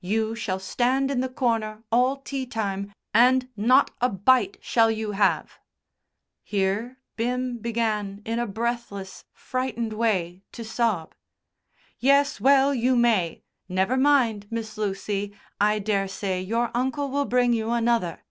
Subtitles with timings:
[0.00, 5.12] You shall stand in the corner all tea time, and not a bite shall you
[5.12, 5.60] have."
[6.42, 11.14] Here Bim began, in a breathless, frightened way, to sob.
[12.00, 13.44] "Yes, well you may.
[13.68, 18.24] Never mind, Miss Lucy, I dare say your uncle will bring you another."